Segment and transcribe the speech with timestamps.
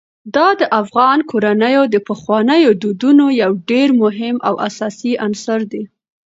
[0.35, 5.83] دا د افغان کورنیو د پخوانیو دودونو یو ډېر مهم او اساسي عنصر دی.